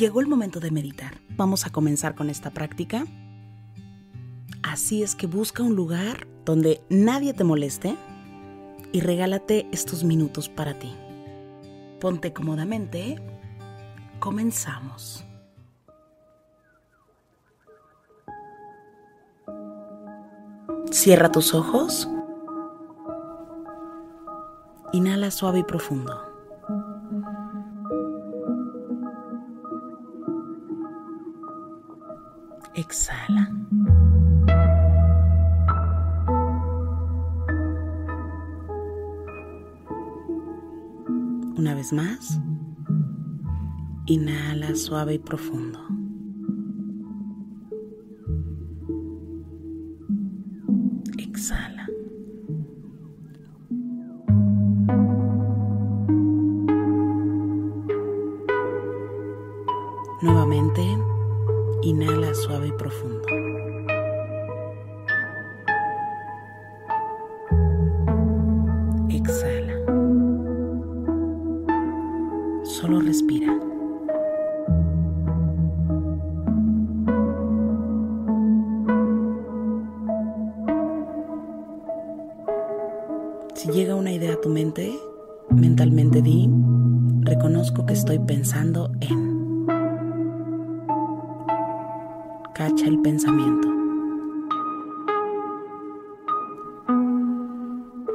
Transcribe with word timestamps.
Llegó 0.00 0.20
el 0.20 0.28
momento 0.28 0.60
de 0.60 0.70
meditar. 0.70 1.20
Vamos 1.36 1.66
a 1.66 1.70
comenzar 1.70 2.14
con 2.14 2.30
esta 2.30 2.48
práctica. 2.52 3.04
Así 4.62 5.02
es 5.02 5.14
que 5.14 5.26
busca 5.26 5.62
un 5.62 5.76
lugar 5.76 6.26
donde 6.46 6.80
nadie 6.88 7.34
te 7.34 7.44
moleste 7.44 7.98
y 8.92 9.00
regálate 9.00 9.68
estos 9.72 10.02
minutos 10.02 10.48
para 10.48 10.78
ti. 10.78 10.90
Ponte 12.00 12.32
cómodamente. 12.32 13.16
Comenzamos. 14.20 15.22
Cierra 20.90 21.30
tus 21.30 21.52
ojos. 21.52 22.08
Inhala 24.94 25.30
suave 25.30 25.58
y 25.58 25.64
profundo. 25.64 26.29
Exhala. 32.90 33.48
Una 41.56 41.74
vez 41.76 41.92
más. 41.92 42.40
Inhala 44.06 44.74
suave 44.74 45.14
y 45.14 45.18
profundo. 45.20 45.78
Exhala. 51.16 51.86
Nuevamente, 60.22 60.98
inhala 61.82 62.34
suave 62.34 62.68
y 62.68 62.72
profundo. 62.72 63.26
Exhala. 69.08 69.74
Solo 72.64 73.00
respira. 73.00 73.58
Si 83.54 83.70
llega 83.72 83.94
una 83.94 84.12
idea 84.12 84.34
a 84.34 84.40
tu 84.40 84.48
mente, 84.48 84.90
mentalmente 85.50 86.22
di, 86.22 86.48
reconozco 87.20 87.84
que 87.84 87.92
estoy 87.92 88.18
pensando 88.18 88.90
en. 89.00 89.29
Cacha 92.60 92.88
el 92.88 93.00
pensamiento. 93.00 93.68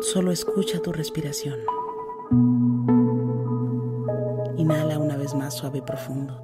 Solo 0.00 0.32
escucha 0.32 0.80
tu 0.80 0.92
respiración. 0.92 1.58
Inhala 4.56 4.98
una 4.98 5.18
vez 5.18 5.34
más 5.34 5.52
suave 5.52 5.80
y 5.80 5.82
profundo. 5.82 6.42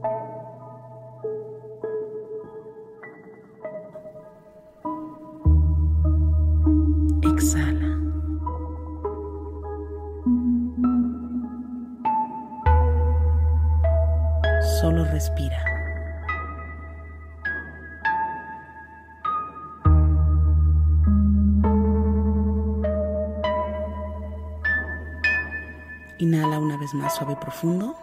Inhala 26.18 26.58
una 26.58 26.78
vez 26.78 26.94
más 26.94 27.14
suave 27.14 27.34
y 27.34 27.36
profundo. 27.36 27.94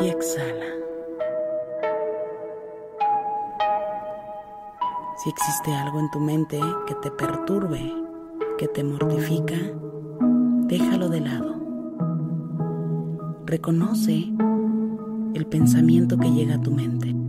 Y 0.00 0.08
exhala. 0.08 0.66
Si 5.22 5.30
existe 5.30 5.74
algo 5.74 6.00
en 6.00 6.10
tu 6.10 6.18
mente 6.18 6.58
que 6.86 6.94
te 6.96 7.10
perturbe, 7.10 7.92
que 8.58 8.68
te 8.68 8.82
mortifica, 8.82 9.54
déjalo 10.66 11.10
de 11.10 11.20
lado. 11.20 11.54
Reconoce 13.44 14.32
el 15.34 15.46
pensamiento 15.46 16.16
que 16.16 16.30
llega 16.30 16.54
a 16.54 16.60
tu 16.62 16.70
mente. 16.70 17.21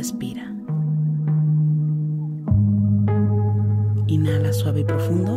Respira. 0.00 0.44
Inhala 4.06 4.50
suave 4.50 4.80
y 4.80 4.84
profundo. 4.84 5.32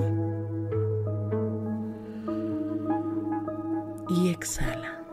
Y 4.08 4.30
exhala. 4.30 5.04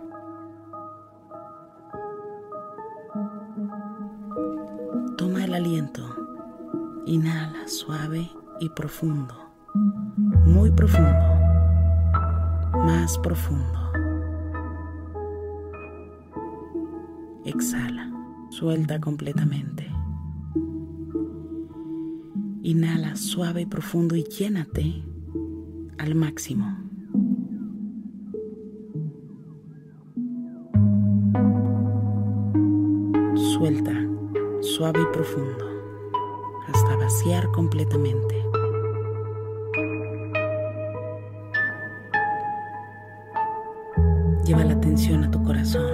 Toma 5.18 5.44
el 5.44 5.54
aliento. 5.54 6.02
Inhala 7.06 7.66
suave 7.66 8.30
y 8.60 8.68
profundo. 8.68 9.34
Muy 10.46 10.70
profundo. 10.70 11.26
Más 12.86 13.18
profundo. 13.18 13.80
Exhala. 17.44 17.89
Suelta 18.60 19.00
completamente. 19.00 19.90
Inhala 22.62 23.16
suave 23.16 23.62
y 23.62 23.64
profundo 23.64 24.16
y 24.16 24.24
llénate 24.24 25.02
al 25.96 26.14
máximo. 26.14 26.66
Suelta 33.34 33.94
suave 34.60 35.00
y 35.00 35.14
profundo 35.14 35.64
hasta 36.68 36.96
vaciar 36.96 37.50
completamente. 37.52 38.44
Lleva 44.44 44.64
la 44.64 44.74
atención 44.74 45.24
a 45.24 45.30
tu 45.30 45.42
corazón. 45.42 45.89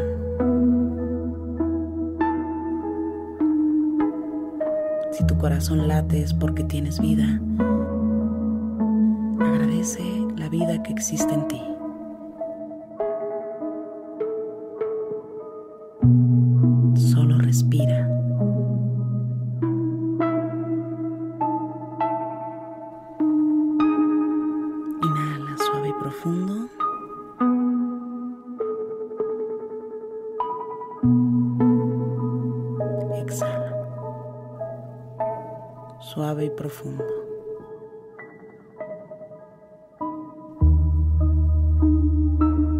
Si 5.17 5.25
tu 5.25 5.39
corazón 5.39 5.89
late 5.89 6.21
es 6.21 6.35
porque 6.35 6.63
tienes 6.63 7.01
vida. 7.01 7.41
Agradece 9.41 10.03
la 10.37 10.51
vida 10.51 10.83
que 10.83 10.93
existe 10.93 11.33
en 11.33 11.49
ti. 11.49 11.75
Suave 36.17 36.47
y 36.47 36.49
profundo. 36.49 37.05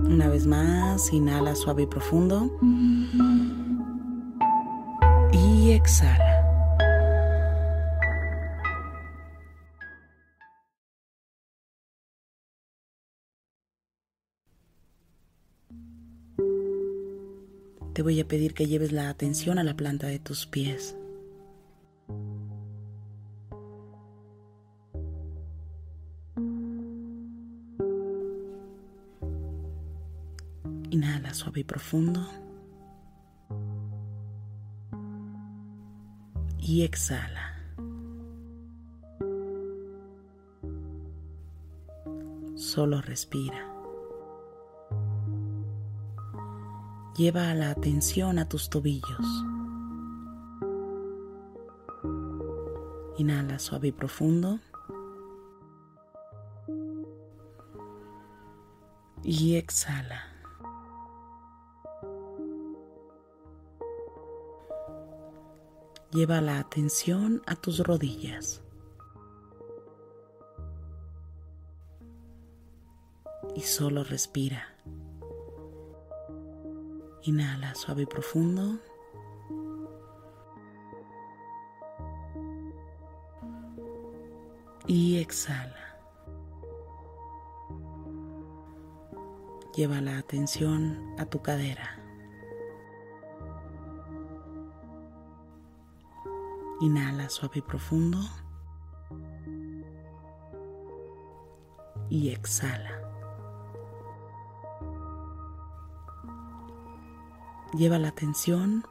Una 0.09 0.31
vez 0.31 0.47
más, 0.47 1.13
inhala 1.13 1.55
suave 1.55 1.83
y 1.83 1.87
profundo. 1.87 2.51
Y 5.33 5.73
exhala. 5.73 6.25
Te 17.93 18.01
voy 18.01 18.19
a 18.19 18.27
pedir 18.27 18.55
que 18.55 18.67
lleves 18.67 18.93
la 18.93 19.11
atención 19.11 19.59
a 19.59 19.63
la 19.63 19.77
planta 19.77 20.07
de 20.07 20.21
tus 20.21 20.47
pies. 20.47 20.97
Suave 31.37 31.61
y 31.61 31.65
profundo. 31.65 32.27
Y 36.59 36.83
exhala. 36.83 37.55
Solo 42.55 43.03
respira. 43.03 43.71
Lleva 47.17 47.55
la 47.55 47.71
atención 47.71 48.39
a 48.39 48.49
tus 48.49 48.69
tobillos. 48.71 49.45
Inhala 53.19 53.59
suave 53.59 53.89
y 53.89 53.93
profundo. 53.93 54.59
Y 59.23 59.57
exhala. 59.57 60.26
Lleva 66.17 66.41
la 66.41 66.59
atención 66.59 67.43
a 67.45 67.57
tus 67.57 67.81
rodillas. 67.81 68.63
Y 73.55 73.61
solo 73.61 74.03
respira. 74.03 74.75
Inhala 77.21 77.75
suave 77.75 78.05
y 78.05 78.07
profundo. 78.07 78.79
Y 84.87 85.19
exhala. 85.19 85.99
Lleva 89.75 90.01
la 90.01 90.17
atención 90.17 91.15
a 91.19 91.27
tu 91.27 91.43
cadera. 91.43 92.06
Inhala 96.81 97.29
suave 97.31 97.59
y 97.59 97.63
profundo. 97.63 98.19
Y 102.11 102.31
exhala. 102.31 103.01
Lleva 107.73 107.99
la 107.99 108.09
atención 108.09 108.85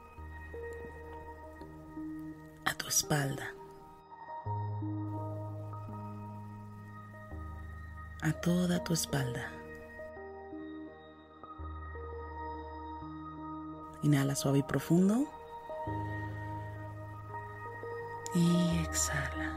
a 2.65 2.73
tu 2.73 2.87
espalda, 2.87 3.53
a 8.21 8.31
toda 8.33 8.83
tu 8.83 8.93
espalda. 8.93 9.49
Inhala 14.03 14.35
suave 14.35 14.59
y 14.59 14.63
profundo. 14.63 15.34
Y 18.35 18.79
exhala. 18.79 19.53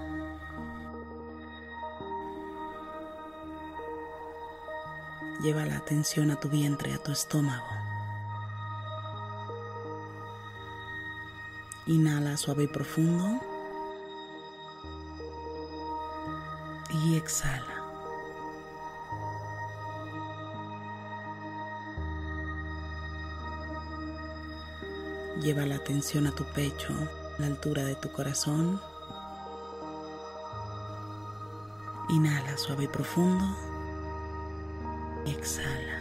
Lleva 5.42 5.64
la 5.66 5.76
atención 5.76 6.30
a 6.30 6.36
tu 6.36 6.48
vientre, 6.48 6.94
a 6.94 6.98
tu 6.98 7.10
estómago. 7.10 7.66
Inhala 11.86 12.36
suave 12.36 12.64
y 12.64 12.68
profundo. 12.68 13.40
Y 16.90 17.16
exhala. 17.16 17.78
Lleva 25.40 25.64
la 25.66 25.76
atención 25.76 26.26
a 26.26 26.32
tu 26.32 26.44
pecho, 26.44 26.94
la 27.38 27.46
altura 27.46 27.84
de 27.84 27.94
tu 27.94 28.10
corazón. 28.10 28.80
Inhala 32.08 32.56
suave 32.56 32.84
y 32.84 32.88
profundo. 32.88 33.44
Y 35.24 35.30
exhala. 35.30 35.98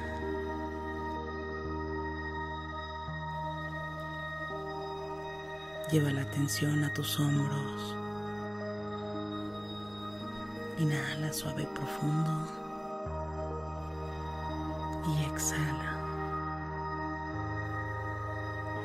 Lleva 5.91 6.11
la 6.11 6.21
atención 6.21 6.83
a 6.83 6.93
tus 6.93 7.19
hombros. 7.19 7.95
Inhala 10.79 11.31
suave 11.31 11.63
y 11.63 11.65
profundo. 11.67 12.31
Y 15.07 15.25
exhala. 15.25 15.93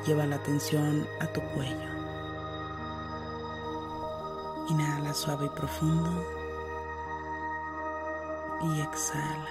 Lleva 0.05 0.25
la 0.25 0.35
atención 0.35 1.07
a 1.19 1.27
tu 1.27 1.41
cuello. 1.55 2.02
Inhala 4.69 5.13
suave 5.13 5.47
y 5.47 5.49
profundo. 5.49 6.09
Y 8.61 8.79
exhala. 8.81 9.49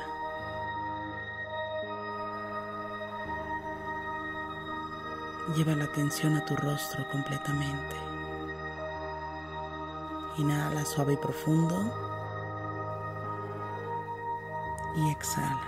Lleva 5.54 5.74
la 5.74 5.84
atención 5.84 6.36
a 6.36 6.44
tu 6.44 6.56
rostro 6.56 7.06
completamente. 7.10 7.96
Inhala 10.38 10.84
suave 10.86 11.12
y 11.12 11.16
profundo. 11.16 11.76
Y 14.96 15.10
exhala. 15.10 15.60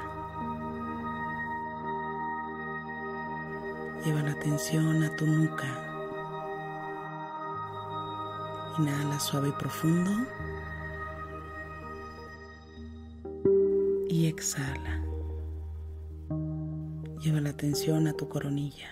Lleva 4.05 4.23
la 4.23 4.33
atención 4.33 5.03
a 5.03 5.15
tu 5.17 5.27
nuca. 5.27 5.94
Inhala 8.77 9.21
suave 9.21 9.51
y 9.51 9.53
profundo. 9.53 10.11
Y 14.09 14.27
exhala. 14.27 15.01
Lleva 17.21 17.41
la 17.41 17.51
atención 17.51 18.09
a 18.09 18.15
tu 18.15 18.29
coronilla. 18.29 18.89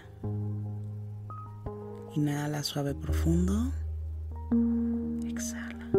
Inhala 2.14 2.62
suave 2.62 2.94
profundo. 2.94 3.72
Exhala. 5.26 5.90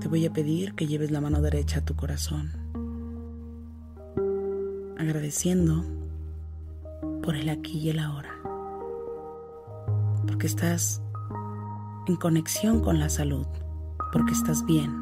Te 0.00 0.08
voy 0.08 0.24
a 0.24 0.32
pedir 0.32 0.74
que 0.74 0.86
lleves 0.86 1.10
la 1.10 1.20
mano 1.20 1.42
derecha 1.42 1.80
a 1.80 1.84
tu 1.84 1.94
corazón, 1.94 2.52
agradeciendo 4.96 6.03
por 7.24 7.36
el 7.36 7.48
aquí 7.48 7.78
y 7.78 7.88
el 7.88 8.00
ahora, 8.00 8.38
porque 10.26 10.46
estás 10.46 11.00
en 12.06 12.16
conexión 12.16 12.80
con 12.80 12.98
la 12.98 13.08
salud, 13.08 13.46
porque 14.12 14.32
estás 14.32 14.64
bien, 14.66 14.92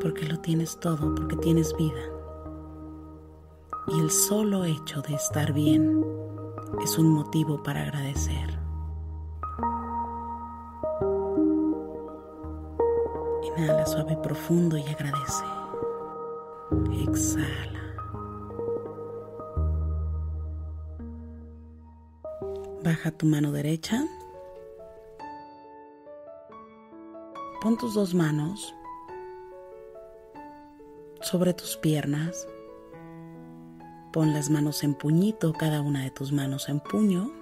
porque 0.00 0.24
lo 0.26 0.38
tienes 0.38 0.78
todo, 0.78 1.14
porque 1.16 1.36
tienes 1.36 1.76
vida. 1.76 2.00
Y 3.88 4.00
el 4.00 4.10
solo 4.10 4.64
hecho 4.64 5.02
de 5.02 5.14
estar 5.14 5.52
bien 5.52 6.04
es 6.84 6.96
un 6.96 7.08
motivo 7.08 7.60
para 7.60 7.82
agradecer. 7.82 8.58
Inhala 13.42 13.84
suave 13.84 14.16
profundo 14.22 14.76
y 14.76 14.82
agradece. 14.82 15.44
Exhala. 17.02 17.75
Baja 22.86 23.10
tu 23.10 23.26
mano 23.26 23.50
derecha. 23.50 24.06
Pon 27.60 27.76
tus 27.76 27.94
dos 27.94 28.14
manos 28.14 28.76
sobre 31.20 31.52
tus 31.52 31.76
piernas. 31.78 32.46
Pon 34.12 34.32
las 34.32 34.50
manos 34.50 34.84
en 34.84 34.94
puñito, 34.94 35.52
cada 35.52 35.80
una 35.80 36.04
de 36.04 36.12
tus 36.12 36.30
manos 36.30 36.68
en 36.68 36.78
puño. 36.78 37.32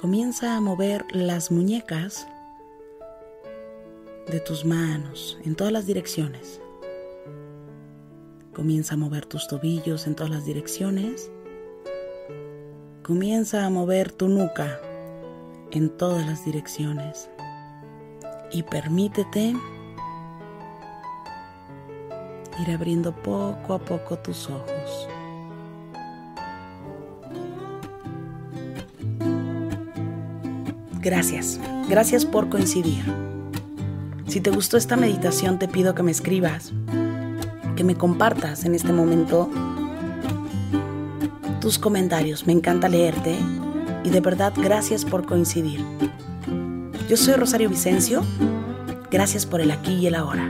Comienza 0.00 0.56
a 0.56 0.60
mover 0.60 1.04
las 1.12 1.52
muñecas 1.52 2.26
de 4.26 4.40
tus 4.40 4.64
manos 4.64 5.38
en 5.44 5.54
todas 5.54 5.72
las 5.72 5.86
direcciones. 5.86 6.60
Comienza 8.52 8.94
a 8.94 8.96
mover 8.96 9.26
tus 9.26 9.46
tobillos 9.46 10.08
en 10.08 10.16
todas 10.16 10.32
las 10.32 10.44
direcciones. 10.44 11.30
Comienza 13.04 13.66
a 13.66 13.68
mover 13.68 14.12
tu 14.12 14.30
nuca 14.30 14.80
en 15.72 15.90
todas 15.90 16.24
las 16.24 16.42
direcciones. 16.46 17.28
Y 18.50 18.62
permítete 18.62 19.54
ir 22.62 22.70
abriendo 22.74 23.14
poco 23.14 23.74
a 23.74 23.78
poco 23.78 24.16
tus 24.16 24.48
ojos. 24.48 25.08
Gracias, 31.02 31.60
gracias 31.90 32.24
por 32.24 32.48
coincidir. 32.48 33.04
Si 34.28 34.40
te 34.40 34.48
gustó 34.48 34.78
esta 34.78 34.96
meditación 34.96 35.58
te 35.58 35.68
pido 35.68 35.94
que 35.94 36.02
me 36.02 36.10
escribas, 36.10 36.72
que 37.76 37.84
me 37.84 37.96
compartas 37.96 38.64
en 38.64 38.74
este 38.74 38.94
momento 38.94 39.50
tus 41.64 41.78
comentarios. 41.78 42.46
Me 42.46 42.52
encanta 42.52 42.90
leerte 42.90 43.38
y 44.04 44.10
de 44.10 44.20
verdad 44.20 44.52
gracias 44.54 45.02
por 45.02 45.24
coincidir. 45.24 45.82
Yo 47.08 47.16
soy 47.16 47.36
Rosario 47.36 47.70
Vicencio. 47.70 48.22
Gracias 49.10 49.46
por 49.46 49.62
el 49.62 49.70
aquí 49.70 49.94
y 49.94 50.06
el 50.06 50.14
ahora. 50.14 50.46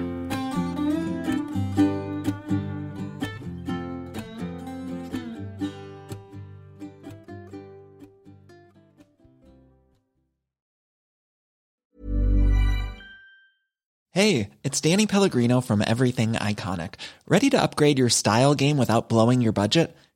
Hey, 14.11 14.51
it's 14.65 14.81
Danny 14.81 15.07
Pellegrino 15.07 15.61
from 15.61 15.81
Everything 15.81 16.33
Iconic. 16.33 16.95
Ready 17.29 17.51
to 17.51 17.63
upgrade 17.63 18.01
your 18.01 18.11
style 18.11 18.57
game 18.57 18.77
without 18.77 19.09
blowing 19.09 19.41
your 19.41 19.53
budget? 19.53 19.95